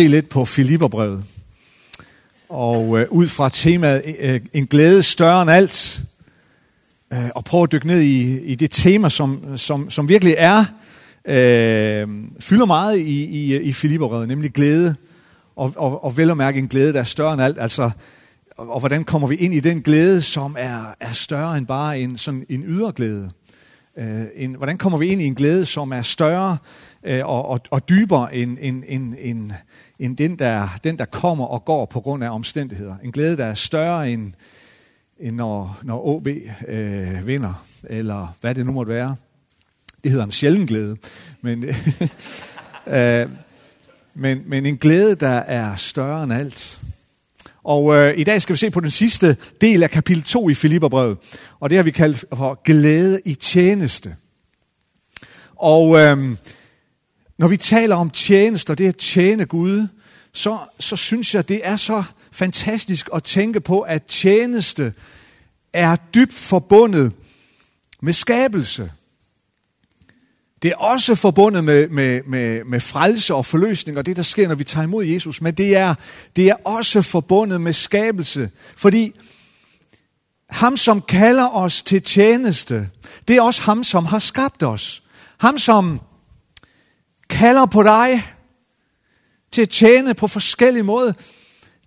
[0.00, 1.24] se lidt på Filipperbrevet.
[2.48, 6.00] Og øh, ud fra temaet øh, en glæde større end alt,
[7.12, 10.64] øh, og prøve at dykke ned i, i det tema, som, som, som virkelig er,
[11.24, 12.08] øh,
[12.40, 14.94] fylder meget i, i, i Filipperbrevet, nemlig glæde,
[15.56, 17.90] og, og, og vel at mærke en glæde, der er større end alt, altså,
[18.56, 22.00] og, og hvordan kommer vi ind i den glæde, som er, er større end bare
[22.00, 23.30] en, sådan en ydre glæde.
[23.98, 26.56] Øh, en, hvordan kommer vi ind i en glæde, som er større
[27.06, 29.52] øh, og, og, og dybere end, end, end, end,
[29.98, 32.96] end den, der, den, der kommer og går på grund af omstændigheder.
[33.04, 34.32] En glæde, der er større end,
[35.18, 36.28] end når, når OB
[36.68, 39.16] øh, vinder, eller hvad det nu måtte være.
[40.02, 40.96] Det hedder en sjælden glæde.
[41.40, 41.64] Men,
[42.96, 43.28] øh,
[44.14, 46.80] men, men en glæde, der er større end alt.
[47.64, 50.54] Og øh, i dag skal vi se på den sidste del af kapitel 2 i
[50.54, 51.18] Filipperbrevet.
[51.60, 54.16] Og det har vi kaldt for glæde i tjeneste.
[55.56, 56.36] Og øh,
[57.38, 59.86] når vi taler om tjeneste, og det at tjene Gud,
[60.32, 64.92] så, så synes jeg, det er så fantastisk at tænke på, at tjeneste
[65.72, 67.12] er dybt forbundet
[68.00, 68.92] med skabelse.
[70.62, 74.48] Det er også forbundet med, med, med, med frelse og forløsning, og det der sker,
[74.48, 75.40] når vi tager imod Jesus.
[75.40, 75.94] Men det er,
[76.36, 78.50] det er også forbundet med skabelse.
[78.76, 79.14] Fordi
[80.50, 82.88] ham, som kalder os til tjeneste,
[83.28, 85.02] det er også ham, som har skabt os.
[85.38, 86.00] Ham, som
[87.28, 88.22] kalder på dig
[89.52, 91.12] til at tjene på forskellige måder,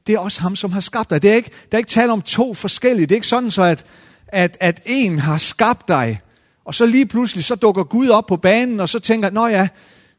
[0.07, 1.21] det er også ham, som har skabt dig.
[1.21, 3.05] Det er ikke, der er ikke tale om to forskellige.
[3.05, 3.85] Det er ikke sådan så, at,
[4.27, 6.19] at, at en har skabt dig,
[6.65, 9.67] og så lige pludselig så dukker Gud op på banen, og så tænker, nå ja,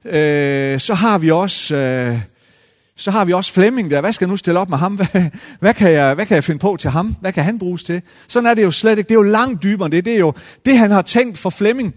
[0.05, 1.77] øh, så har vi også...
[1.77, 2.21] Øh,
[2.97, 4.01] så har vi også Flemming der.
[4.01, 4.95] Hvad skal jeg nu stille op med ham?
[5.13, 7.17] Hvad, hvad, kan jeg, hvad kan jeg finde på til ham?
[7.21, 8.03] Hvad kan han bruges til?
[8.29, 9.09] Sådan er det jo slet ikke.
[9.09, 10.05] Det er jo langt dybere end det.
[10.05, 10.33] Det er jo
[10.65, 11.95] det, han har tænkt for Flemming.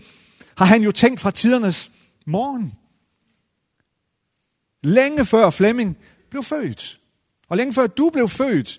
[0.58, 1.92] Har han jo tænkt fra tidernes
[2.28, 2.74] morgen.
[4.84, 5.98] Længe før Flemming
[6.30, 7.00] blev født.
[7.50, 8.70] Og længe før du blev født,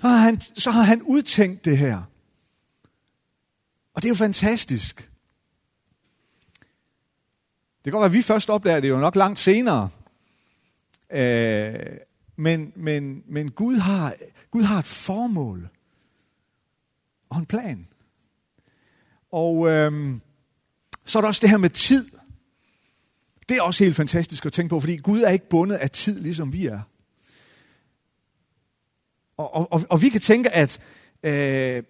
[0.00, 2.02] så har han, så har han udtænkt det her.
[3.94, 5.10] Og det er jo fantastisk.
[7.84, 9.88] Det kan godt være, at vi først opdager det jo nok langt senere.
[11.12, 11.74] Øh,
[12.36, 14.14] men, men, men Gud, har,
[14.50, 15.68] Gud har et formål
[17.30, 17.88] og en plan.
[19.32, 20.14] Og øh,
[21.04, 22.19] så er der også det her med tid.
[23.50, 26.20] Det er også helt fantastisk at tænke på, fordi Gud er ikke bundet af tid,
[26.20, 26.80] ligesom vi er.
[29.36, 30.80] Og, og, og, og vi kan tænke, at
[31.22, 31.82] øh,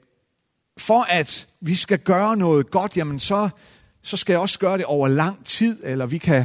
[0.79, 3.49] for at vi skal gøre noget godt, jamen så,
[4.03, 6.45] så skal jeg også gøre det over lang tid, eller vi kan,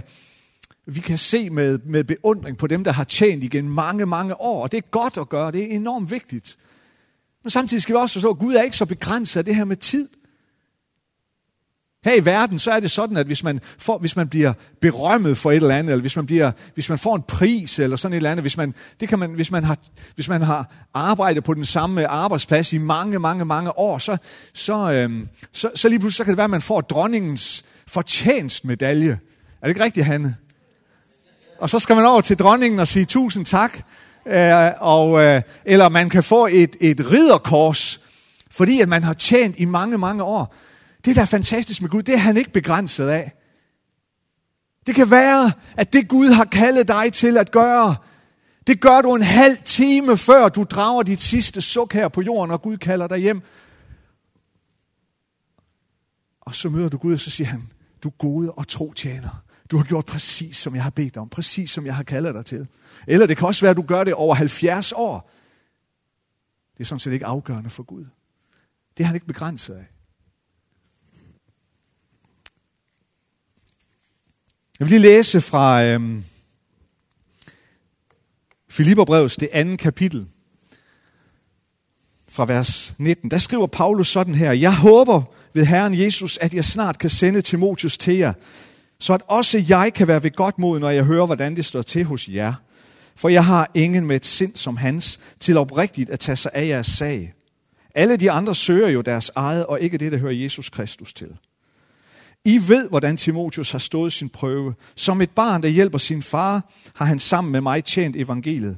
[0.85, 4.63] vi kan se med, med beundring på dem, der har tjent igen mange, mange år.
[4.63, 6.57] Og det er godt at gøre, det er enormt vigtigt.
[7.43, 9.65] Men samtidig skal vi også forstå, at Gud er ikke så begrænset af det her
[9.65, 10.09] med tid.
[12.05, 15.37] Her i verden, så er det sådan, at hvis man, får, hvis man bliver berømmet
[15.37, 18.13] for et eller andet, eller hvis man, bliver, hvis man får en pris, eller sådan
[18.13, 19.77] et eller andet, hvis man, det kan man, hvis, man har,
[20.15, 24.17] hvis man har arbejdet på den samme arbejdsplads i mange, mange, mange år, så,
[24.53, 29.19] så, øhm, så, så lige pludselig så kan det være, at man får dronningens fortjenstmedalje.
[29.61, 30.35] Er det ikke rigtigt, Hanne?
[31.59, 33.77] Og så skal man over til dronningen og sige tusind tak,
[34.27, 38.01] øh, og, øh, eller man kan få et, et ridderkors,
[38.51, 40.55] fordi at man har tjent i mange, mange år.
[41.05, 43.31] Det, der er fantastisk med Gud, det er han ikke begrænset af.
[44.87, 47.95] Det kan være, at det Gud har kaldet dig til at gøre,
[48.67, 52.51] det gør du en halv time før du drager dit sidste suk her på jorden,
[52.51, 53.41] og Gud kalder dig hjem.
[56.41, 57.71] Og så møder du Gud, og så siger han,
[58.03, 59.43] du gode og tro tjener.
[59.71, 61.29] Du har gjort præcis, som jeg har bedt dig om.
[61.29, 62.67] Præcis, som jeg har kaldet dig til.
[63.07, 65.31] Eller det kan også være, at du gør det over 70 år.
[66.73, 68.05] Det er sådan set ikke afgørende for Gud.
[68.97, 69.94] Det er han ikke begrænset af.
[74.79, 76.23] Jeg vil lige læse fra øhm,
[78.69, 80.25] Filipperbrevets det andet kapitel,
[82.29, 83.31] fra vers 19.
[83.31, 87.41] Der skriver Paulus sådan her, Jeg håber ved Herren Jesus, at jeg snart kan sende
[87.41, 88.33] Timotius til jer,
[88.99, 91.81] så at også jeg kan være ved godt mod, når jeg hører, hvordan det står
[91.81, 92.53] til hos jer.
[93.15, 96.67] For jeg har ingen med et sind som hans, til oprigtigt at tage sig af
[96.67, 97.33] jeres sag.
[97.95, 101.37] Alle de andre søger jo deres eget, og ikke det, der hører Jesus Kristus til.
[102.45, 104.73] I ved, hvordan Timotius har stået sin prøve.
[104.95, 108.77] Som et barn, der hjælper sin far, har han sammen med mig tjent evangeliet.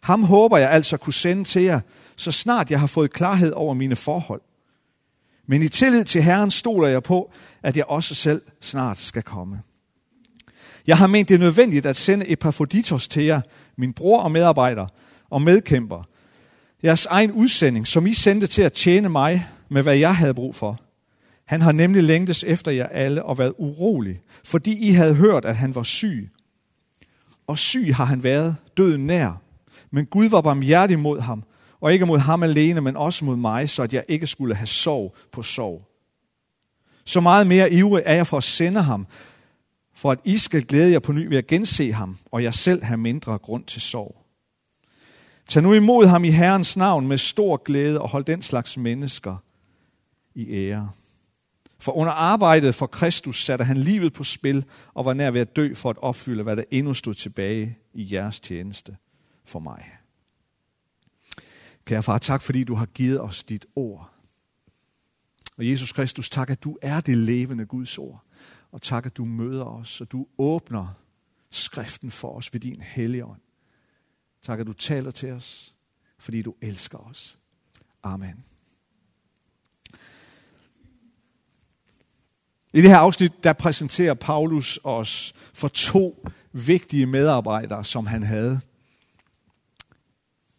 [0.00, 1.80] Ham håber jeg altså kunne sende til jer,
[2.16, 4.40] så snart jeg har fået klarhed over mine forhold.
[5.46, 7.32] Men i tillid til Herren stoler jeg på,
[7.62, 9.62] at jeg også selv snart skal komme.
[10.86, 13.40] Jeg har ment det nødvendigt at sende Epaphroditos til jer,
[13.76, 14.86] min bror og medarbejder
[15.30, 16.02] og medkæmper.
[16.84, 20.54] Jeres egen udsending, som I sendte til at tjene mig med, hvad jeg havde brug
[20.54, 20.80] for–
[21.46, 25.56] han har nemlig længtes efter jer alle og været urolig, fordi I havde hørt, at
[25.56, 26.30] han var syg.
[27.46, 29.42] og syg har han været, døden nær.
[29.90, 31.44] Men Gud var barmhjertig mod ham,
[31.80, 34.66] og ikke mod ham alene, men også mod mig, så at jeg ikke skulle have
[34.66, 35.82] sorg på sorg.
[37.04, 39.06] Så meget mere ivrig er jeg for at sende ham,
[39.94, 42.82] for at I skal glæde jer på ny ved at gense ham, og jeg selv
[42.82, 44.16] have mindre grund til sorg.
[45.48, 49.36] Tag nu imod ham i Herrens navn med stor glæde og hold den slags mennesker
[50.34, 50.90] i ære.
[51.86, 55.56] For under arbejdet for Kristus satte han livet på spil og var nær ved at
[55.56, 58.96] dø for at opfylde, hvad der endnu stod tilbage i jeres tjeneste
[59.44, 59.92] for mig.
[61.84, 64.12] Kære far, tak fordi du har givet os dit ord.
[65.56, 68.24] Og Jesus Kristus, tak at du er det levende Guds ord.
[68.72, 70.88] Og tak at du møder os, og du åbner
[71.50, 73.40] skriften for os ved din hellige ånd.
[74.42, 75.74] Tak at du taler til os,
[76.18, 77.38] fordi du elsker os.
[78.02, 78.44] Amen.
[82.76, 88.60] I det her afsnit, der præsenterer Paulus os for to vigtige medarbejdere, som han havde,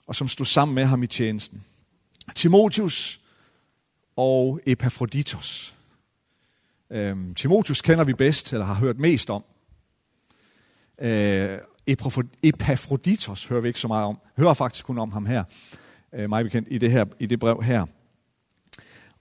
[0.08, 1.64] og som stod sammen med ham i tjenesten.
[2.36, 3.20] Timotius
[4.16, 5.76] og Epafroditos.
[6.90, 9.44] Øhm, Timotius kender vi bedst, eller har hørt mest om.
[11.02, 11.60] Øh,
[12.44, 14.20] Epafroditos hører vi ikke så meget om.
[14.38, 15.44] Hører faktisk kun om ham her,
[16.14, 17.86] øh, mig bekendt, i det, her, i det brev her.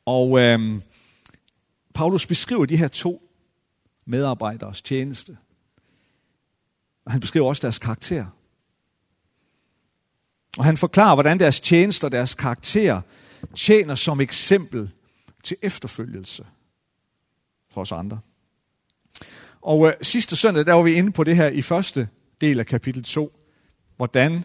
[0.06, 0.82] Og øhm,
[1.96, 3.22] Paulus beskriver de her to
[4.06, 5.36] medarbejderes tjeneste.
[7.04, 8.26] Og han beskriver også deres karakter.
[10.58, 13.00] Og han forklarer, hvordan deres tjeneste og deres karakter
[13.54, 14.90] tjener som eksempel
[15.44, 16.46] til efterfølgelse
[17.70, 18.20] for os andre.
[19.60, 22.08] Og øh, sidste søndag, der var vi inde på det her i første
[22.40, 23.40] del af kapitel 2.
[23.96, 24.44] Hvordan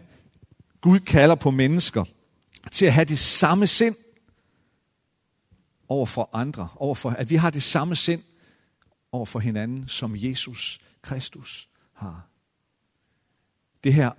[0.80, 2.04] Gud kalder på mennesker
[2.70, 3.96] til at have det samme sind
[5.92, 6.68] over for andre.
[6.76, 8.22] Over for, at vi har det samme sind
[9.12, 12.26] over for hinanden, som Jesus Kristus har.
[13.84, 14.10] Det her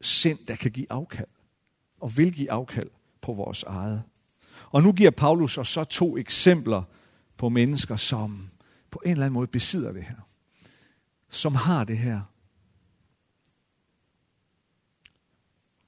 [0.00, 1.28] sind, der kan give afkald,
[2.00, 4.02] og vil give afkald på vores eget.
[4.70, 6.82] Og nu giver Paulus os så to eksempler
[7.36, 8.50] på mennesker, som
[8.90, 10.28] på en eller anden måde besidder det her.
[11.30, 12.20] Som har det her.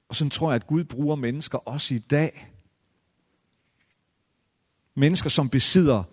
[0.07, 2.51] Og sådan tror jeg, at Gud bruger mennesker også i dag.
[4.99, 6.03] Mennesker, som besidder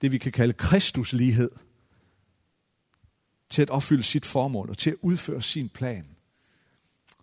[0.00, 1.50] det, vi kan kalde Kristuslighed.
[3.50, 6.16] Til at opfylde sit formål og til at udføre sin plan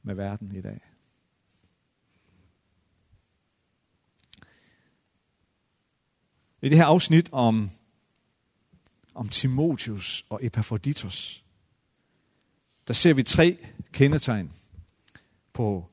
[0.03, 0.81] med verden i dag.
[6.61, 7.69] I det her afsnit om,
[9.13, 11.43] om Timotius og Epaphroditus,
[12.87, 13.57] der ser vi tre
[13.91, 14.53] kendetegn
[15.53, 15.89] på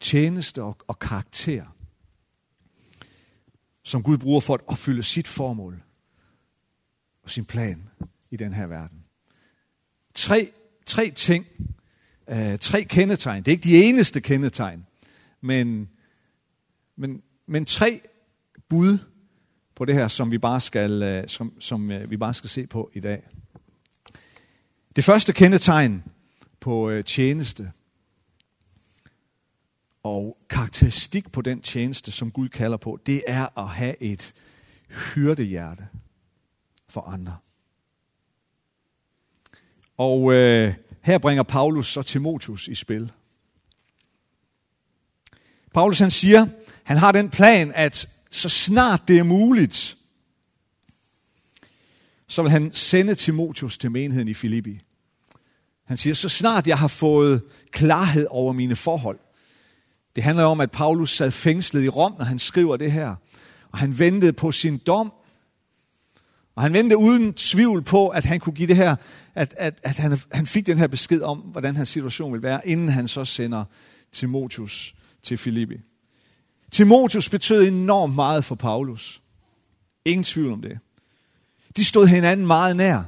[0.00, 1.71] tjeneste og, og karakter,
[3.82, 5.82] som Gud bruger for at opfylde sit formål
[7.22, 7.90] og sin plan
[8.30, 8.98] i den her verden.
[10.14, 10.50] Tre,
[10.86, 11.46] tre ting,
[12.28, 13.42] øh, tre kendetegn.
[13.42, 14.86] Det er ikke de eneste kendetegn,
[15.40, 15.88] men,
[16.96, 18.00] men, men tre
[18.68, 18.98] bud
[19.74, 22.66] på det her, som vi bare skal, øh, som, som øh, vi bare skal se
[22.66, 23.22] på i dag.
[24.96, 26.04] Det første kendetegn
[26.60, 27.72] på øh, tjeneste
[30.02, 34.34] og karakteristik på den tjeneste, som Gud kalder på, det er at have et
[34.88, 35.88] hyrdehjerte
[36.88, 37.36] for andre.
[39.96, 43.12] Og øh, her bringer Paulus så Timotius i spil.
[45.74, 46.46] Paulus han siger,
[46.82, 49.96] han har den plan, at så snart det er muligt,
[52.26, 54.80] så vil han sende Timotius til menigheden i Filippi.
[55.84, 59.18] Han siger, så snart jeg har fået klarhed over mine forhold.
[60.16, 63.14] Det handler om, at Paulus sad fængslet i Rom, når han skriver det her.
[63.70, 65.12] Og han ventede på sin dom.
[66.54, 68.96] Og han ventede uden tvivl på, at han kunne give det her,
[69.34, 72.68] at, at, at han, han fik den her besked om, hvordan hans situation ville være,
[72.68, 73.64] inden han så sender
[74.12, 75.76] Timotius til Filippi.
[76.70, 79.22] Timotius betød enormt meget for Paulus.
[80.04, 80.78] Ingen tvivl om det.
[81.76, 83.02] De stod hinanden meget nær.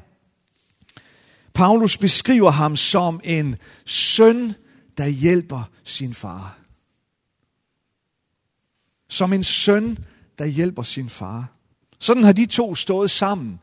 [1.55, 4.55] Paulus beskriver ham som en søn,
[4.99, 6.59] der hjælper sin far.
[9.15, 9.99] Som en søn,
[10.39, 11.53] der hjælper sin far.
[11.99, 13.61] Sådan har de to stået sammen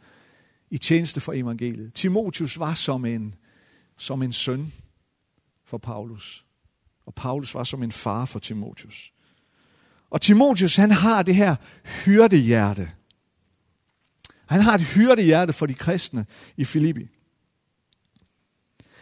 [0.70, 1.94] i tjeneste for evangeliet.
[1.94, 3.36] Timotius var som en,
[3.98, 4.74] som en søn
[5.66, 6.46] for Paulus.
[7.06, 9.12] Og Paulus var som en far for Timotius.
[10.10, 11.56] Og Timotius, han har det her
[12.06, 12.92] hyrdehjerte.
[14.46, 16.26] Han har et hyrdehjerte for de kristne
[16.58, 17.08] i Filippi.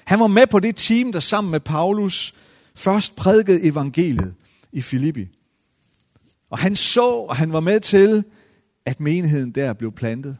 [0.05, 2.35] Han var med på det team, der sammen med Paulus
[2.75, 4.35] først prædikede evangeliet
[4.71, 5.38] i Filippi.
[6.49, 8.23] Og han så, og han var med til,
[8.85, 10.37] at menigheden der blev plantet.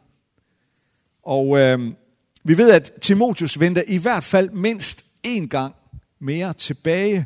[1.23, 1.93] Og øh,
[2.43, 5.75] Vi ved, at Timotius venter i hvert fald mindst én gang
[6.19, 7.25] mere tilbage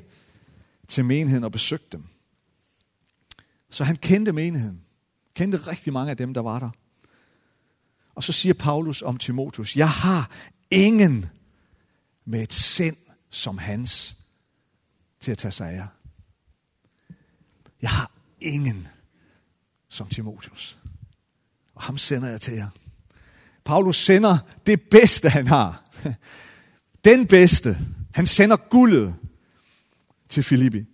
[0.88, 2.04] til menigheden og besøgte dem.
[3.70, 4.82] Så han kendte menigheden.
[5.34, 6.70] Kendte rigtig mange af dem, der var der.
[8.16, 10.32] Og så siger Paulus om Timotius, jeg har
[10.72, 11.26] ingen
[12.26, 12.98] med et sind
[13.30, 14.16] som hans
[15.20, 15.88] til at tage sig af jer.
[17.82, 18.12] Jeg har
[18.44, 18.88] ingen
[19.90, 20.80] som Timotius.
[21.76, 22.70] Og ham sender jeg til jer.
[23.66, 25.84] Paulus sender det bedste, han har.
[27.06, 27.78] Den bedste.
[28.14, 29.16] Han sender guldet
[30.30, 30.86] til Filippi.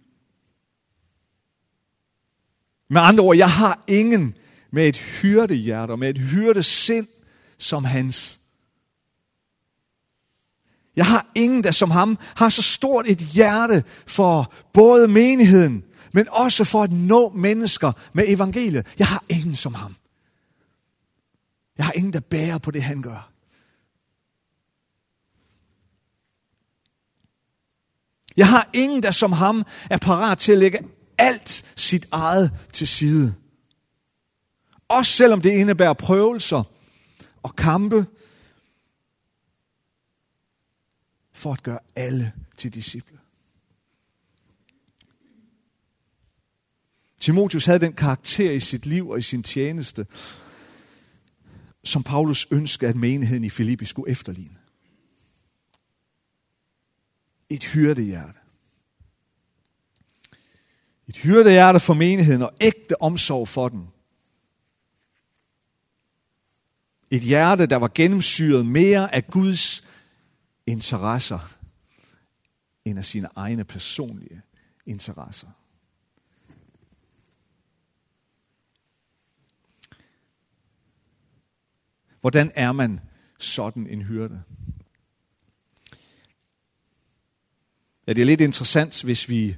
[2.90, 4.36] Med andre ord, jeg har ingen
[4.72, 7.08] med et hyrdehjerte og med et hyrdesind
[7.58, 8.40] som hans.
[10.96, 16.30] Jeg har ingen, der som ham har så stort et hjerte for både menigheden, men
[16.30, 18.88] også for at nå mennesker med evangeliet.
[19.00, 19.96] Jeg har ingen som ham.
[21.78, 23.32] Jeg har ingen, der bærer på det, han gør.
[28.38, 30.80] Jeg har ingen, der som ham er parat til at lægge
[31.18, 33.36] alt sit eget til side.
[34.88, 36.64] Også selvom det indebærer prøvelser
[37.44, 38.06] og kampe
[41.32, 43.19] for at gøre alle til disciple.
[47.20, 50.08] Timotius havde den karakter i sit liv og i sin tjeneste,
[51.84, 54.58] som Paulus ønskede, at menigheden i Filippi skulle efterligne.
[57.50, 58.40] Et hyrdehjerte.
[61.08, 63.88] Et hyrdehjerte for menigheden og ægte omsorg for den.
[67.12, 69.88] Et hjerte, der var gennemsyret mere af Guds
[70.68, 71.56] interesser,
[72.86, 74.42] end af sine egne personlige
[74.86, 75.48] interesser.
[82.22, 83.00] Hvordan er man
[83.40, 84.44] sådan en hyrde?
[88.08, 89.56] Ja, det er lidt interessant, hvis vi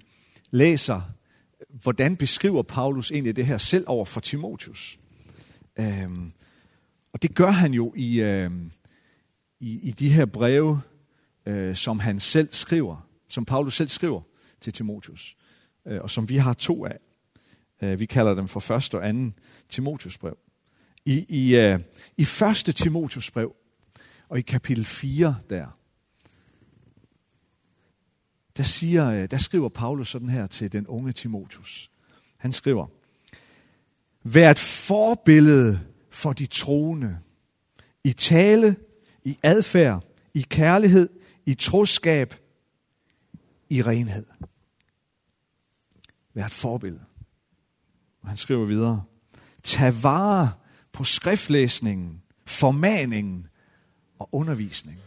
[0.49, 1.01] læser,
[1.69, 4.99] hvordan beskriver Paulus egentlig det her selv over for Timotius.
[5.79, 6.31] Øhm,
[7.13, 8.71] og det gør han jo i, øhm,
[9.59, 10.81] i, i de her breve,
[11.45, 14.21] øh, som han selv skriver, som Paulus selv skriver
[14.61, 15.37] til Timotius,
[15.87, 16.99] øh, og som vi har to af.
[17.81, 19.33] Øh, vi kalder dem for første og anden
[19.69, 20.37] Timotius brev
[21.05, 21.79] i, i, uh,
[22.17, 22.75] i 1.
[22.75, 23.55] Timotius brev,
[24.29, 25.77] og i kapitel 4 der,
[28.57, 31.91] der, siger, øh, der skriver Paulus sådan her til den unge Timotius.
[32.37, 32.87] Han skriver,
[34.23, 35.79] Vær et forbillede
[36.09, 37.19] for de troende,
[38.03, 38.75] i tale,
[39.23, 41.09] i adfærd, i kærlighed,
[41.45, 42.35] i troskab,
[43.69, 44.25] i renhed.
[46.33, 47.05] Vær et forbillede.
[48.21, 49.03] Og han skriver videre,
[49.63, 50.51] Tag vare
[50.93, 53.47] på skriftlæsningen, formaningen
[54.19, 55.03] og undervisningen.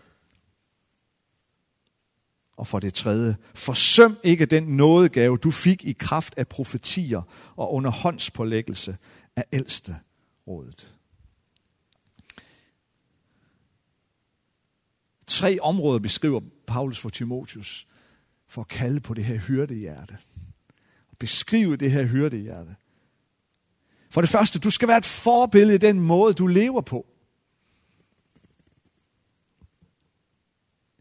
[2.57, 7.23] Og for det tredje, forsøm ikke den nådegave, du fik i kraft af profetier
[7.57, 8.97] og under håndspålæggelse
[9.37, 9.97] af ældste
[10.47, 10.95] rådet.
[15.27, 17.87] Tre områder beskriver Paulus for Timotius
[18.49, 20.19] for at kalde på det her hyrdehjerte.
[21.19, 22.77] Beskrive det her hyrdehjerte.
[24.15, 27.07] For det første, du skal være et forbillede i den måde, du lever på.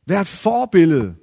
[0.05, 1.15] Vær et forbillede.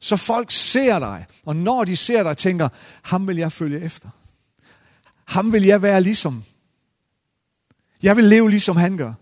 [0.00, 2.68] Så folk ser dig, og når de ser dig, tænker,
[3.02, 4.10] ham vil jeg følge efter.
[5.24, 6.44] Ham vil jeg være ligesom.
[8.02, 9.14] Jeg vil leve ligesom han gør.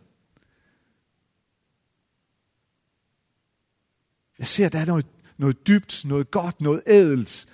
[4.39, 7.47] Jeg ser, der er noget, noget dybt, noget godt, noget ædelt,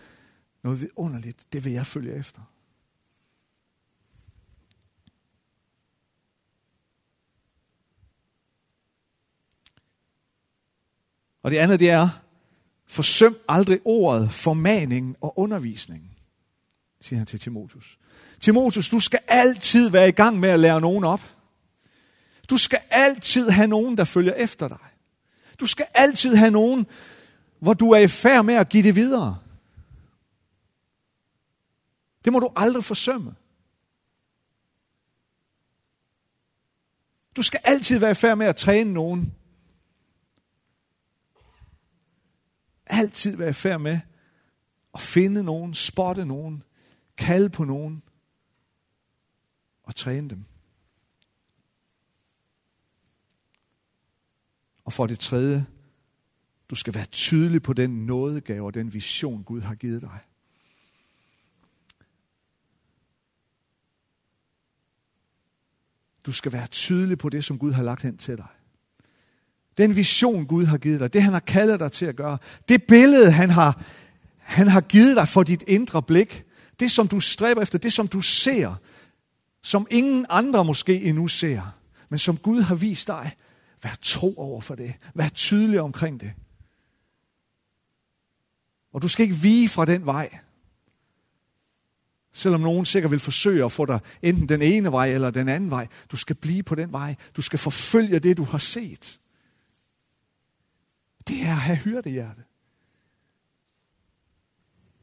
[0.62, 1.52] noget underligt.
[1.52, 2.51] Det vil jeg følge efter.
[11.42, 12.08] Og det andet, det er,
[12.86, 16.16] forsøm aldrig ordet, formaning og undervisning,
[17.00, 17.98] siger han til Timotus.
[18.40, 21.20] Timotus, du skal altid være i gang med at lære nogen op.
[22.50, 24.78] Du skal altid have nogen, der følger efter dig.
[25.60, 26.86] Du skal altid have nogen,
[27.58, 29.38] hvor du er i færd med at give det videre.
[32.24, 33.34] Det må du aldrig forsømme.
[37.36, 39.34] Du skal altid være i færd med at træne nogen,
[42.92, 44.00] altid være i færd med
[44.94, 46.62] at finde nogen, spotte nogen,
[47.16, 48.02] kalde på nogen
[49.82, 50.44] og træne dem.
[54.84, 55.66] Og for det tredje,
[56.70, 60.18] du skal være tydelig på den nådegave og den vision, Gud har givet dig.
[66.26, 68.48] Du skal være tydelig på det, som Gud har lagt hen til dig.
[69.78, 72.38] Den vision, Gud har givet dig, det han har kaldet dig til at gøre,
[72.68, 73.82] det billede, han har,
[74.38, 76.44] han har givet dig for dit indre blik,
[76.80, 78.74] det som du stræber efter, det som du ser,
[79.62, 81.62] som ingen andre måske endnu ser,
[82.08, 83.36] men som Gud har vist dig,
[83.82, 84.94] vær tro over for det.
[85.14, 86.32] Vær tydelig omkring det.
[88.92, 90.38] Og du skal ikke vige fra den vej.
[92.32, 95.70] Selvom nogen sikkert vil forsøge at få dig enten den ene vej eller den anden
[95.70, 95.88] vej.
[96.10, 97.14] Du skal blive på den vej.
[97.36, 99.20] Du skal forfølge det, du har set.
[101.28, 102.42] Det er at have hyrdehjerte.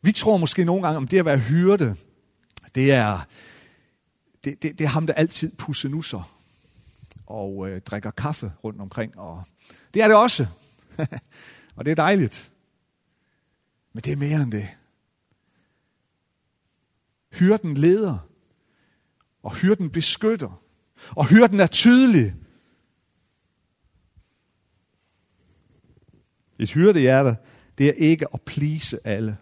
[0.01, 1.95] Vi tror måske nogle gange, om det at være hyrde,
[2.75, 3.19] det er,
[4.43, 6.35] det, det, det er ham, der altid pussenusser
[7.25, 9.19] og øh, drikker kaffe rundt omkring.
[9.19, 9.43] Og
[9.93, 10.47] det er det også.
[11.75, 12.51] og det er dejligt.
[13.93, 14.69] Men det er mere end det.
[17.31, 18.17] Hyrden leder,
[19.43, 20.61] og hyrden beskytter,
[21.09, 22.35] og hyrden er tydelig.
[26.59, 27.37] Et hyrdehjerte,
[27.77, 29.37] det er ikke at plise alle.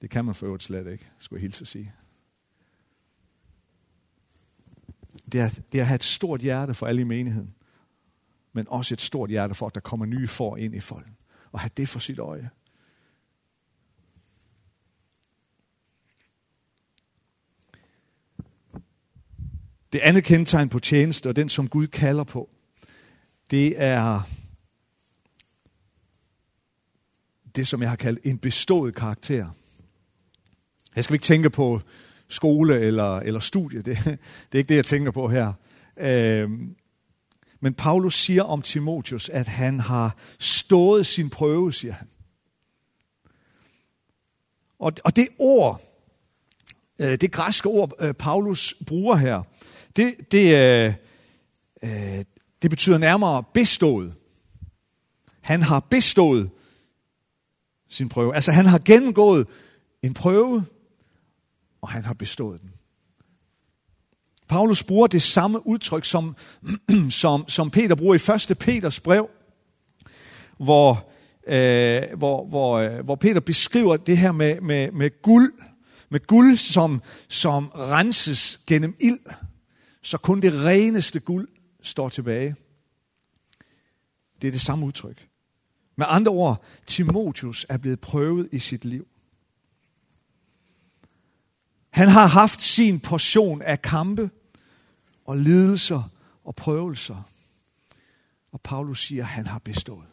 [0.00, 1.92] Det kan man for øvrigt slet ikke, skulle jeg hilse at sige.
[5.32, 7.54] Det er, det er at have et stort hjerte for alle i menigheden,
[8.52, 11.16] men også et stort hjerte for, at der kommer nye for ind i folden.
[11.52, 12.50] Og have det for sit øje.
[19.92, 22.50] Det andet kendetegn på tjeneste, og den som Gud kalder på,
[23.50, 24.22] det er
[27.56, 29.50] det, som jeg har kaldt en bestået karakter.
[30.96, 31.80] Jeg skal ikke tænke på
[32.28, 34.18] skole eller, eller studie, det, det
[34.52, 35.52] er ikke det, jeg tænker på her.
[35.96, 36.50] Øh,
[37.60, 42.08] men Paulus siger om Timotius, at han har stået sin prøve, siger han.
[44.78, 45.82] Og, og det ord,
[46.98, 49.42] øh, det græske ord, øh, Paulus bruger her,
[49.96, 50.56] det, det,
[51.82, 52.24] øh,
[52.62, 54.14] det betyder nærmere bestået.
[55.40, 56.50] Han har bestået
[57.94, 58.34] sin prøve.
[58.34, 59.46] Altså han har gennemgået
[60.02, 60.64] en prøve,
[61.80, 62.70] og han har bestået den.
[64.48, 66.36] Paulus bruger det samme udtryk, som,
[67.10, 68.58] som, som Peter bruger i 1.
[68.58, 69.28] Peters brev,
[70.58, 71.10] hvor,
[71.46, 75.52] øh, hvor, hvor, øh, hvor Peter beskriver det her med, med, med guld,
[76.08, 79.18] med guld, som, som renses gennem ild
[80.04, 81.48] så kun det reneste guld
[81.82, 82.56] står tilbage.
[84.42, 85.28] Det er det samme udtryk.
[85.96, 89.08] Med andre ord, Timotius er blevet prøvet i sit liv.
[91.90, 94.30] Han har haft sin portion af kampe
[95.24, 96.10] og lidelser
[96.44, 97.22] og prøvelser.
[98.52, 100.06] Og Paulus siger, at han har bestået.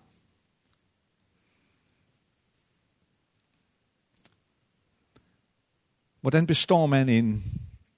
[6.21, 7.43] Hvordan består man en,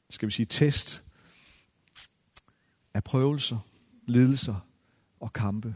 [0.10, 1.04] skal vi sige, test
[2.94, 3.60] af prøvelser,
[4.06, 4.68] lidelser
[5.20, 5.76] og kampe.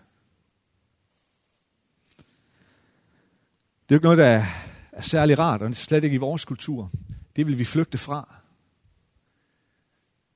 [3.89, 4.45] Det er jo ikke noget, der
[4.91, 6.91] er særlig rart, og slet ikke i vores kultur.
[7.35, 8.35] Det vil vi flygte fra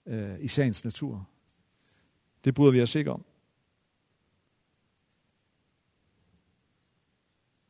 [0.05, 1.27] øh, i sagens natur.
[2.43, 3.25] Det bryder vi os ikke om.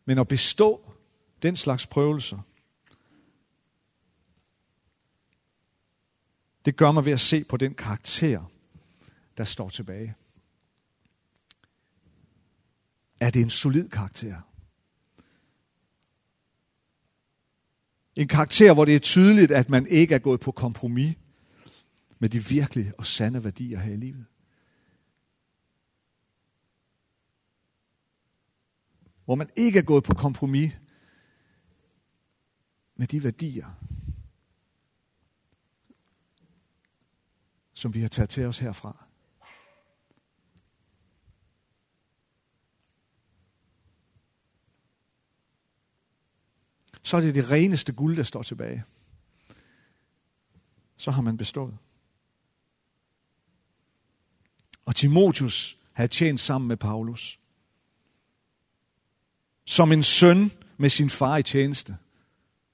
[0.06, 0.94] Men at bestå
[1.42, 2.40] den slags prøvelser,
[6.66, 8.44] det gør mig ved at se på den karakter,
[9.38, 10.16] der står tilbage.
[13.20, 14.42] Er det en solid karakter?
[18.16, 21.16] En karakter, hvor det er tydeligt, at man ikke er gået på kompromis
[22.20, 24.26] med de virkelige og sande værdier her i livet.
[29.26, 30.74] Hvor man ikke er gået på kompromis
[32.96, 33.68] med de værdier,
[37.74, 39.01] som vi har taget til os herfra.
[47.04, 48.84] Så er det det reneste guld, der står tilbage.
[50.98, 51.78] Så har man bestået.
[54.86, 57.40] Og Timotius havde tjent sammen med Paulus.
[59.66, 61.98] Som en søn med sin far i tjeneste.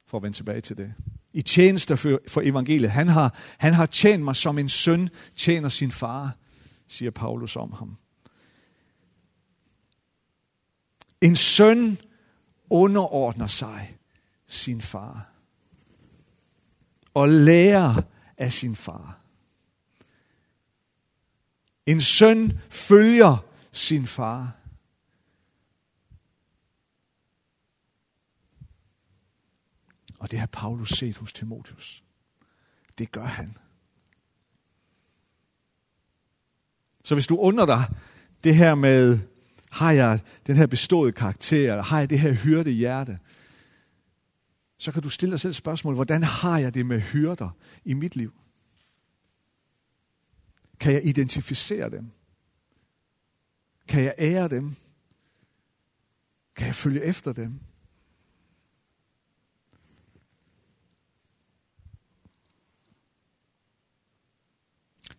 [0.05, 0.93] For at vende tilbage til det.
[1.33, 2.91] I tjeneste for, for evangeliet.
[2.91, 6.35] Han har, han har tjent mig som en søn tjener sin far,
[6.87, 7.97] siger Paulus om ham.
[11.21, 11.97] En søn
[12.69, 13.96] underordner sig
[14.47, 15.29] sin far.
[17.13, 18.03] Og lære
[18.37, 19.19] af sin far.
[21.85, 24.57] En søn følger sin far.
[30.19, 32.03] Og det har Paulus set hos Timotheus.
[32.97, 33.57] Det gør han.
[37.03, 37.83] Så hvis du undrer dig
[38.43, 39.19] det her med,
[39.71, 43.19] har jeg den her bestået karakter, eller har jeg det her hyrde hjerte,
[44.77, 47.49] så kan du stille dig selv spørgsmål, hvordan har jeg det med hyrder
[47.85, 48.33] i mit liv?
[50.79, 52.11] Kan jeg identificere dem?
[53.87, 54.75] Kan jeg ære dem?
[56.55, 57.59] Kan jeg følge efter dem?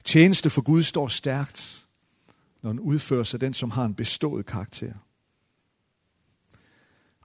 [0.05, 1.87] Tjeneste for Gud står stærkt,
[2.63, 4.95] når den udføres af den, som har en bestået karakter.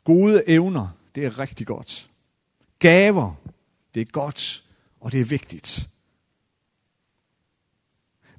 [0.03, 2.12] Gode evner, det er rigtig godt.
[2.83, 3.35] Gaver,
[3.93, 4.63] det er godt,
[4.99, 5.89] og det er vigtigt.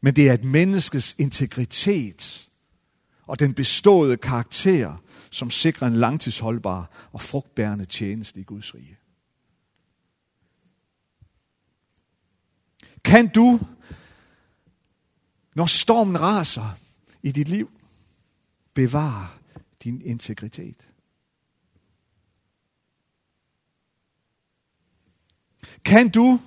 [0.00, 2.48] Men det er et menneskes integritet
[3.22, 8.98] og den beståede karakter, som sikrer en langtidsholdbar og frugtbærende tjeneste i Guds rige.
[13.04, 13.60] Kan du,
[15.54, 16.78] når stormen raser
[17.22, 17.70] i dit liv,
[18.74, 19.28] bevare
[19.84, 20.88] din integritet?
[25.84, 26.40] Kan du,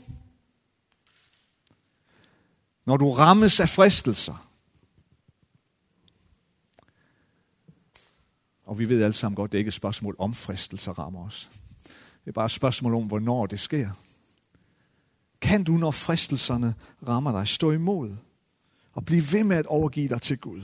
[2.85, 4.47] når du rammes af fristelser,
[8.63, 11.49] og vi ved alle sammen godt, det er ikke et spørgsmål om fristelser rammer os.
[12.25, 13.89] Det er bare et spørgsmål om, hvornår det sker.
[15.41, 16.75] Kan du, når fristelserne
[17.07, 18.15] rammer dig, stå imod
[18.93, 20.61] og blive ved med at overgive dig til Gud?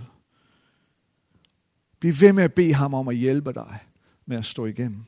[2.00, 3.80] Bliv ved med at bede ham om at hjælpe dig
[4.26, 5.04] med at stå igennem.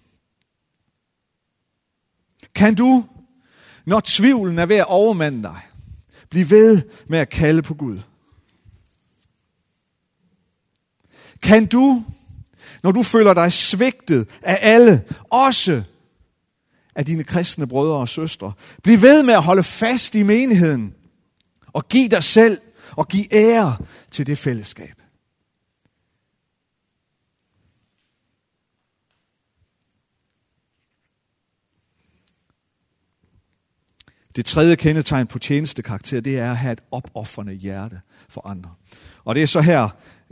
[2.56, 3.06] Kan du,
[3.86, 5.60] når tvivlen er ved at overmande dig,
[6.30, 8.00] bliv ved med at kalde på Gud?
[11.44, 12.04] Kan du,
[12.84, 15.84] når du føler dig svigtet af alle, også
[16.96, 20.94] af dine kristne brødre og søstre, bliv ved med at holde fast i menigheden
[21.74, 23.78] og giv dig selv og giv ære
[24.12, 25.02] til det fællesskab.
[34.36, 38.74] Det tredje kendetegn på tjenestekarakter, det er at have et opoffrende hjerte for andre.
[39.24, 39.90] Og det er så her,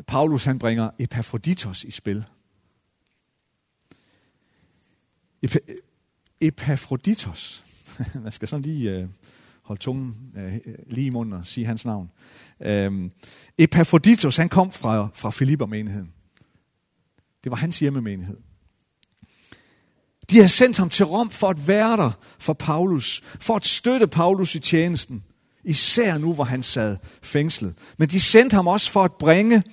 [0.08, 2.24] Paulus han bringer Epafroditos i spil.
[6.42, 7.66] Epafroditos.
[8.24, 9.08] Man skal sådan lige øh,
[9.62, 12.12] holde tungen øh, lige i munden og sige hans navn.
[12.60, 13.12] Øhm,
[13.58, 16.14] Epafroditos, han kom fra, fra Filippermenigheden.
[17.44, 18.38] Det var hans hjemmemenighed.
[20.30, 24.08] De har sendt ham til Rom for at være der for Paulus, for at støtte
[24.08, 25.24] Paulus i tjenesten,
[25.64, 27.76] især nu, hvor han sad fængslet.
[27.98, 29.64] Men de sendte ham også for at bringe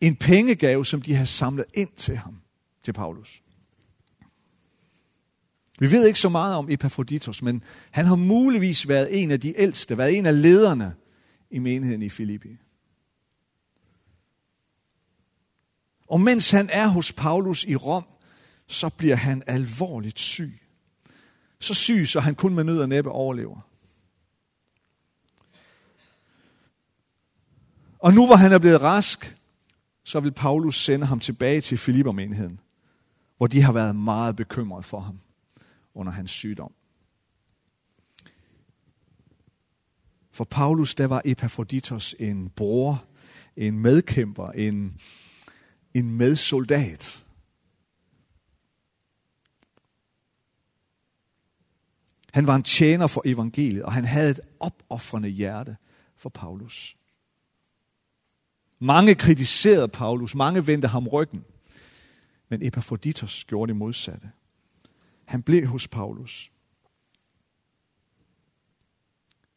[0.00, 2.40] en pengegave, som de havde samlet ind til ham,
[2.84, 3.42] til Paulus.
[5.78, 9.60] Vi ved ikke så meget om Epaphroditos, men han har muligvis været en af de
[9.60, 10.94] ældste, været en af lederne
[11.50, 12.56] i menigheden i Filippi.
[16.08, 18.04] Og mens han er hos Paulus i Rom,
[18.70, 20.62] så bliver han alvorligt syg.
[21.58, 23.60] Så syg, så han kun med nød og næppe overlever.
[27.98, 29.36] Og nu hvor han er blevet rask,
[30.04, 32.60] så vil Paulus sende ham tilbage til Filippermenigheden,
[33.36, 35.20] hvor de har været meget bekymret for ham
[35.94, 36.72] under hans sygdom.
[40.30, 43.04] For Paulus, der var Epafroditos en bror,
[43.56, 45.00] en medkæmper, en,
[45.94, 47.24] en medsoldat.
[52.32, 55.76] Han var en tjener for evangeliet, og han havde et opoffrende hjerte
[56.16, 56.96] for Paulus.
[58.78, 61.44] Mange kritiserede Paulus, mange vendte ham ryggen,
[62.48, 64.30] men Epaphroditos gjorde det modsatte.
[65.24, 66.52] Han blev hos Paulus.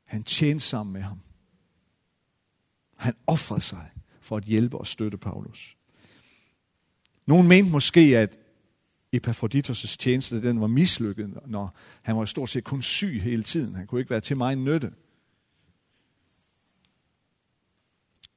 [0.05, 1.19] Han tjente sammen med ham.
[2.95, 5.77] Han offrede sig for at hjælpe og støtte Paulus.
[7.25, 8.39] Nogen mente måske, at
[9.13, 13.75] Epafroditus' tjeneste den var mislykket, når han var stort set kun syg hele tiden.
[13.75, 14.93] Han kunne ikke være til mig nytte.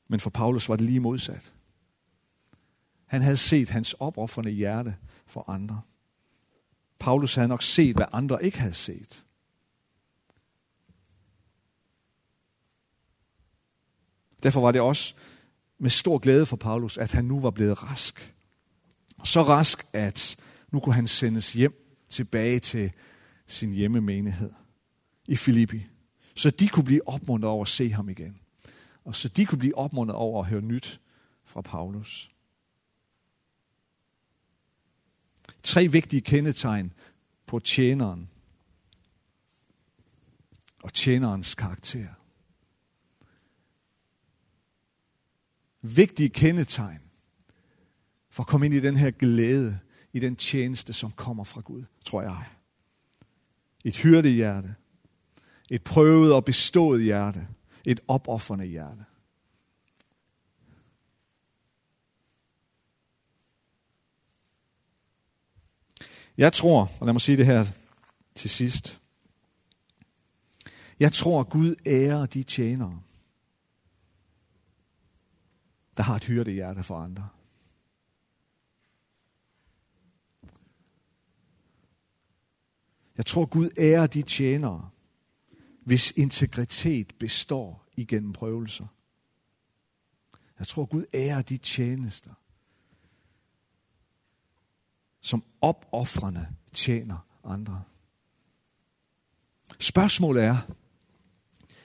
[0.08, 1.54] Men for Paulus var det lige modsat.
[3.06, 5.80] Han havde set hans opoffrende hjerte for andre.
[6.98, 9.24] Paulus havde nok set, hvad andre ikke havde set.
[14.42, 15.14] Derfor var det også
[15.78, 18.34] med stor glæde for Paulus, at han nu var blevet rask.
[19.24, 20.36] Så rask, at
[20.76, 22.92] nu kunne han sendes hjem tilbage til
[23.46, 24.52] sin hjemmemenighed
[25.28, 25.86] i Filippi.
[26.34, 28.40] Så de kunne blive opmuntret over at se ham igen.
[29.04, 31.00] Og så de kunne blive opmuntret over at høre nyt
[31.44, 32.30] fra Paulus.
[35.62, 36.92] Tre vigtige kendetegn
[37.46, 38.28] på tjeneren
[40.82, 42.08] og tjenerens karakter.
[45.82, 47.00] vigtige kendetegn
[48.30, 49.78] for at komme ind i den her glæde,
[50.16, 52.44] i den tjeneste, som kommer fra Gud, tror jeg.
[53.84, 54.74] Et hyrdehjerte,
[55.70, 57.48] et prøvet og bestået hjerte,
[57.84, 59.04] et opoffrende hjerte.
[66.36, 67.66] Jeg tror, og lad mig sige det her
[68.34, 69.00] til sidst.
[71.00, 73.02] Jeg tror, Gud ærer de tjenere,
[75.96, 77.28] der har et hyrdehjerte for andre.
[83.16, 84.90] Jeg tror, Gud ærer de tjenere,
[85.80, 88.86] hvis integritet består igennem prøvelser.
[90.58, 92.34] Jeg tror, Gud ærer de tjenester,
[95.20, 97.84] som opoffrende tjener andre.
[99.78, 100.58] Spørgsmålet er,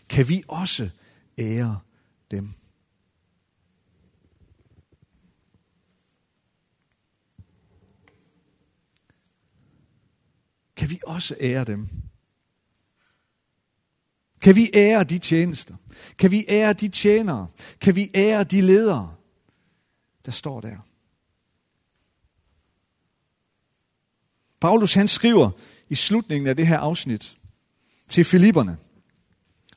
[0.09, 0.89] kan vi også
[1.37, 1.79] ære
[2.31, 2.53] dem?
[10.75, 11.89] Kan vi også ære dem?
[14.41, 15.75] Kan vi ære de tjenester?
[16.17, 17.47] Kan vi ære de tjenere?
[17.82, 19.15] Kan vi ære de ledere,
[20.25, 20.77] der står der?
[24.62, 25.51] Paulus han skriver
[25.89, 27.38] i slutningen af det her afsnit
[28.10, 28.77] til Filipperne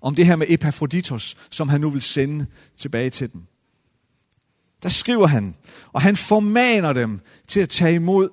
[0.00, 2.46] om det her med Epafroditos, som han nu vil sende
[2.77, 3.46] tilbage til dem.
[4.83, 5.57] Der skriver han,
[5.92, 8.31] og han formaner dem til at tage imod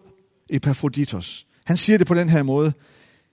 [0.50, 2.74] Epafroditos, han siger det på den her måde.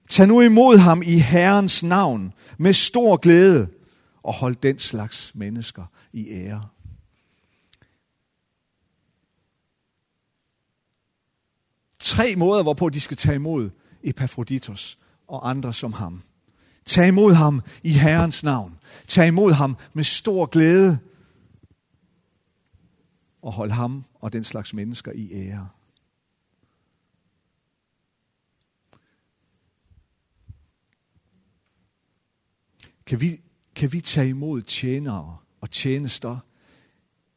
[0.08, 3.68] Tag nu imod ham i Herrens navn med stor glæde
[4.22, 6.68] og hold den slags mennesker i ære.
[11.98, 13.70] Tre måder, hvorpå de skal tage imod
[14.02, 14.98] Epaphroditos
[15.28, 16.22] og andre som ham.
[16.86, 18.78] Tag imod ham i Herrens navn.
[19.06, 20.98] Tag imod ham med stor glæde
[23.42, 25.68] og hold ham og den slags mennesker i ære.
[33.08, 33.40] Kan vi,
[33.74, 36.38] kan vi tage imod tjenere og tjenester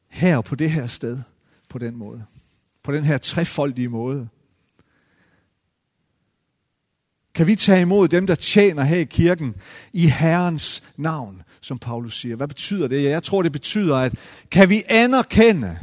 [0.07, 1.21] her på det her sted
[1.69, 2.25] på den måde?
[2.83, 4.29] På den her trefoldige måde?
[7.33, 9.55] Kan vi tage imod dem, der tjener her i kirken
[9.93, 12.35] i Herrens navn, som Paulus siger?
[12.35, 13.03] Hvad betyder det?
[13.03, 14.15] Jeg tror, det betyder, at
[14.51, 15.79] kan vi anerkende,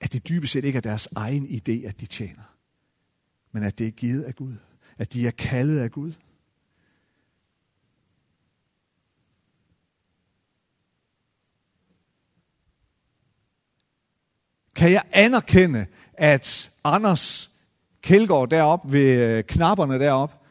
[0.00, 2.56] at det dybest set ikke er deres egen idé, at de tjener,
[3.52, 4.54] men at det er givet af Gud,
[4.98, 6.12] at de er kaldet af Gud.
[14.80, 17.50] Kan jeg anerkende, at Anders
[18.02, 20.42] Kjeldgaard derop ved øh, knapperne derop,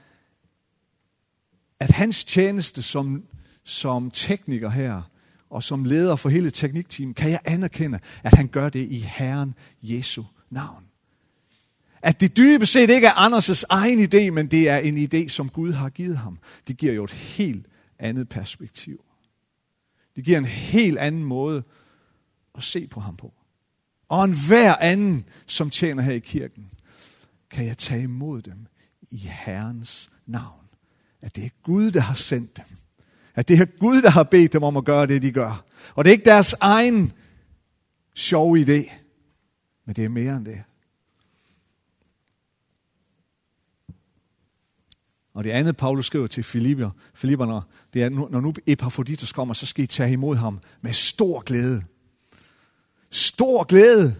[1.80, 3.24] at hans tjeneste som,
[3.64, 5.02] som tekniker her,
[5.50, 9.56] og som leder for hele teknikteamet, kan jeg anerkende, at han gør det i Herren
[9.82, 10.84] Jesu navn.
[12.02, 15.50] At det dybest set ikke er Anders' egen idé, men det er en idé, som
[15.50, 16.40] Gud har givet ham.
[16.68, 17.66] Det giver jo et helt
[18.00, 19.04] andet perspektiv.
[20.16, 21.64] Det giver en helt anden måde
[22.56, 23.34] at se på ham på.
[24.10, 26.72] Og en hver anden, som tjener her i kirken,
[27.50, 28.68] kan jeg tage imod dem
[29.12, 30.66] i Herrens navn.
[31.22, 32.66] At det er Gud, der har sendt dem.
[33.36, 35.66] At det er Gud, der har bedt dem om at gøre det, de gør.
[35.96, 37.14] Og det er ikke deres egen
[38.16, 38.92] sjov idé,
[39.86, 40.64] men det er mere end det.
[45.34, 47.62] Og det andet, Paulus skriver til Filipper, Filipperne,
[47.94, 51.84] det er, når nu Epaphroditus kommer, så skal I tage imod ham med stor glæde.
[53.12, 54.16] Stor glæde.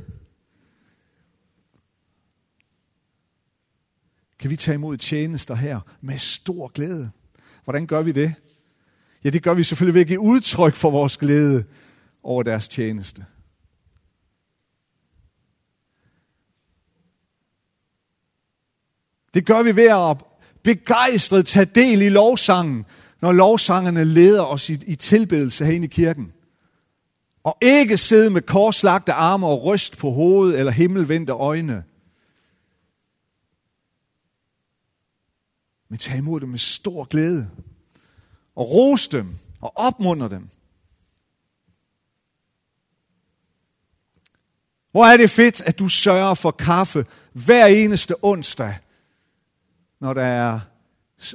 [4.40, 7.12] kan vi tage imod tjenester her med stor glæde.
[7.64, 8.34] Hvordan gør vi det?
[9.24, 11.66] Ja, det gør vi selvfølgelig ved at give udtryk for vores glæde
[12.24, 13.26] over deres tjeneste.
[19.34, 20.18] Det gør vi ved at
[20.64, 22.86] begejstret tage del i lovsangen,
[23.22, 26.34] når lovsangerne leder os i, i tilbedelse herinde i kirken.
[27.44, 31.84] Og ikke sidde med korslagte arme og ryst på hovedet eller himmelvendte øjne.
[35.90, 37.50] men tag imod dem med stor glæde.
[38.56, 40.50] Og ros dem og opmunder dem.
[44.92, 48.78] Hvor er det fedt, at du sørger for kaffe hver eneste onsdag,
[50.00, 50.60] når der er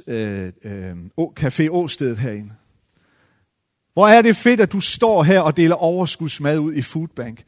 [0.07, 2.55] øh, øh, Café Åstedet herinde.
[3.95, 7.43] Hvor er det fedt, at du står her og deler overskudsmad ud i Foodbank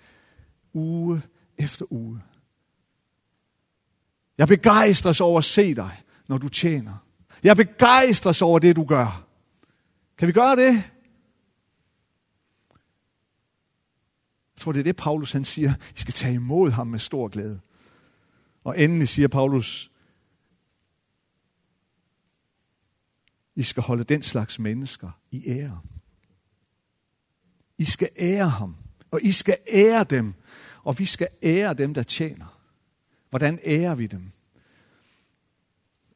[0.74, 1.22] uge
[1.58, 2.22] efter uge.
[4.38, 7.06] Jeg begejstres over at se dig når du tjener.
[7.44, 9.28] Jeg begejstres over det, du gør.
[10.18, 10.74] Kan vi gøre det?
[14.56, 15.74] Jeg tror, det er det, Paulus han siger.
[15.96, 17.60] I skal tage imod ham med stor glæde.
[18.64, 19.92] Og endelig siger Paulus,
[23.56, 25.82] I skal holde den slags mennesker i ære.
[27.78, 28.76] I skal ære ham,
[29.12, 30.34] og I skal ære dem,
[30.84, 32.60] og vi skal ære dem, der tjener.
[33.30, 34.32] Hvordan ærer vi dem?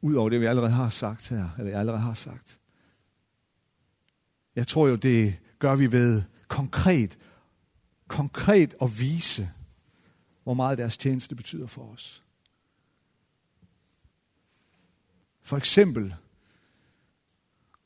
[0.02, 2.60] Udover det, vi allerede har sagt her, eller jeg allerede har sagt.
[4.56, 7.19] Jeg tror jo, det gør vi ved konkret,
[8.08, 9.50] konkret at vise,
[10.43, 12.24] hvor meget deres tjeneste betyder for os.
[15.41, 16.15] For eksempel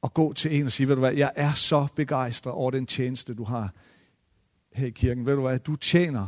[0.05, 2.85] at gå til en og sige, ved du hvad, jeg er så begejstret over den
[2.85, 3.73] tjeneste, du har
[4.73, 5.25] her i kirken.
[5.25, 6.27] Ved du hvad, du tjener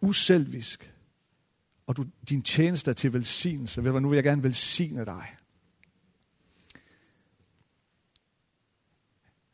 [0.00, 0.92] uselvisk,
[1.86, 3.80] og du, din tjeneste er til velsignelse.
[3.80, 5.36] Ved du hvad, nu vil jeg gerne velsigne dig.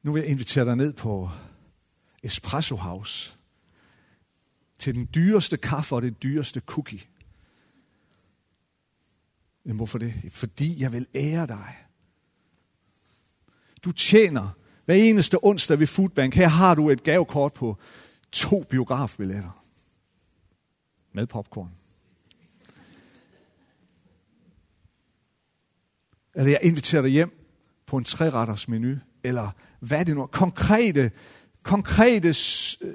[0.02, 1.30] Nu vil jeg invitere dig ned på
[2.22, 3.38] Espresso House
[4.78, 7.00] til den dyreste kaffe og det dyreste cookie.
[9.64, 10.14] Men hvorfor det?
[10.30, 11.87] Fordi jeg vil ære dig.
[13.84, 14.48] Du tjener
[14.84, 16.34] hver eneste onsdag ved Foodbank.
[16.34, 17.76] Her har du et gavekort på
[18.32, 19.64] to biografbilletter.
[21.12, 21.70] Med popcorn.
[26.34, 27.46] Eller jeg inviterer dig hjem
[27.86, 28.96] på en træretters menu.
[29.24, 30.26] Eller hvad er det nu?
[30.26, 31.10] Konkrete,
[31.62, 32.34] konkrete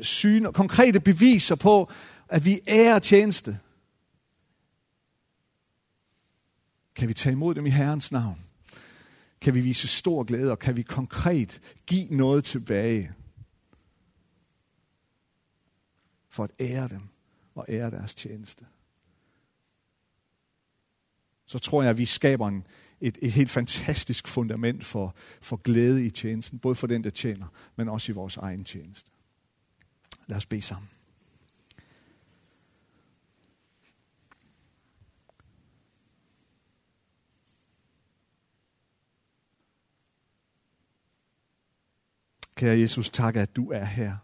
[0.01, 1.91] syne, konkrete beviser på,
[2.29, 3.59] at vi er tjeneste.
[6.95, 8.39] Kan vi tage imod dem i Herrens navn?
[9.43, 13.11] Kan vi vise stor glæde, og kan vi konkret give noget tilbage
[16.29, 17.01] for at ære dem
[17.55, 18.65] og ære deres tjeneste?
[21.45, 22.67] Så tror jeg, at vi skaber en,
[23.01, 27.47] et, et helt fantastisk fundament for, for glæde i tjenesten, både for den, der tjener,
[27.75, 29.11] men også i vores egen tjeneste.
[30.27, 30.89] Lad os bede sammen.
[42.55, 44.17] Kære Jesus, tak, at du er her.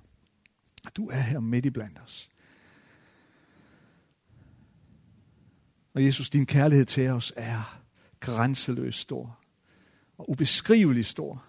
[0.85, 2.29] At du er her midt i blandt os.
[5.93, 7.81] Og Jesus, din kærlighed til os er
[8.19, 9.39] grænseløs stor
[10.17, 11.45] og ubeskrivelig stor.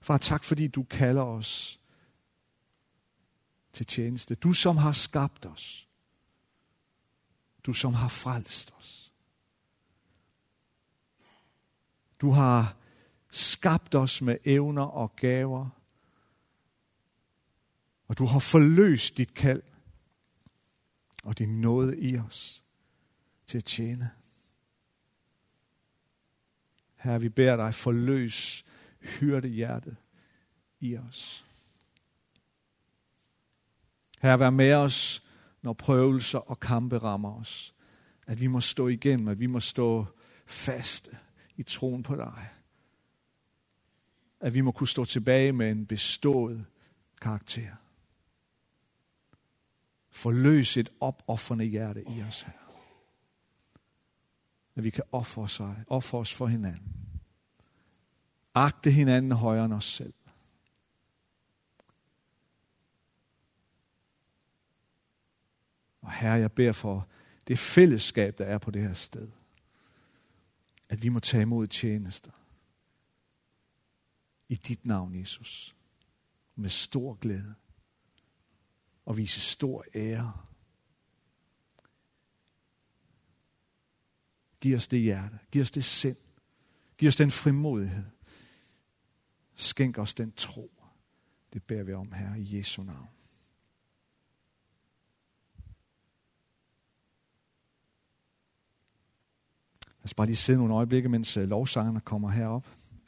[0.00, 1.80] Far, tak fordi du kalder os
[3.72, 4.34] til tjeneste.
[4.34, 5.88] Du som har skabt os.
[7.66, 8.99] Du som har frelst os.
[12.20, 12.76] Du har
[13.30, 15.68] skabt os med evner og gaver.
[18.08, 19.62] Og du har forløst dit kald
[21.24, 22.64] og din nåde i os
[23.46, 24.10] til at tjene.
[26.96, 28.64] Her vi beder dig, forløs
[29.00, 29.96] hyrdehjertet
[30.80, 31.44] i os.
[34.22, 35.22] Her vær med os,
[35.62, 37.74] når prøvelser og kampe rammer os.
[38.26, 40.06] At vi må stå igennem, at vi må stå
[40.46, 41.18] faste
[41.60, 42.48] i troen på dig.
[44.40, 46.66] At vi må kunne stå tilbage med en bestået
[47.20, 47.76] karakter.
[50.10, 52.52] Forløs et opoffrende hjerte i os her.
[54.74, 56.92] At vi kan ofre os, ofre os for hinanden.
[58.54, 60.14] Agte hinanden højere end os selv.
[66.00, 67.08] Og Herre, jeg beder for
[67.48, 69.28] det fællesskab, der er på det her sted
[70.90, 72.30] at vi må tage imod tjenester.
[74.48, 75.76] I dit navn, Jesus.
[76.54, 77.54] Med stor glæde.
[79.04, 80.46] Og vise stor ære.
[84.60, 85.38] Giv os det hjerte.
[85.50, 86.16] Giv os det sind.
[86.98, 88.04] Giv os den frimodighed.
[89.54, 90.82] Skænk os den tro.
[91.52, 93.08] Det bærer vi om her i Jesu navn.
[100.10, 102.64] Os bare lige sidde nogle øjeblikke, mens øh, lovsangerne kommer herop.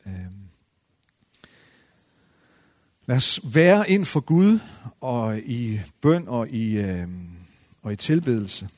[0.07, 0.48] Øhm.
[3.07, 4.59] Lad os være ind for Gud
[5.00, 7.28] og i bøn og i, øhm,
[7.82, 8.68] og i tilbedelse.